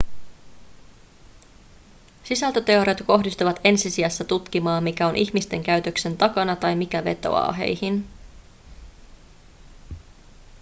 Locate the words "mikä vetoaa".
6.75-7.51